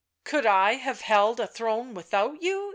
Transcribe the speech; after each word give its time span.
"Could 0.23 0.47
I 0.47 0.77
have 0.77 1.01
held 1.01 1.39
a 1.39 1.45
throne 1.45 1.93
without 1.93 2.41
you. 2.41 2.69